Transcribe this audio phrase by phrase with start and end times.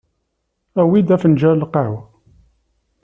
[0.81, 2.01] Awi-d afenǧal n lqahwa